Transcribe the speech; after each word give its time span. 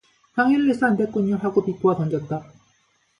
방해를 0.33 0.67
해서 0.69 0.87
안됐군요 0.87 1.35
하고 1.35 1.63
비꼬아 1.63 1.95
던졌다. 1.95 2.43